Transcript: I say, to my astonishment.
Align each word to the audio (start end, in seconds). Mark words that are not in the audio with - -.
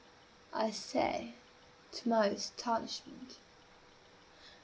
I 0.55 0.71
say, 0.71 1.35
to 1.91 2.09
my 2.09 2.25
astonishment. 2.25 3.37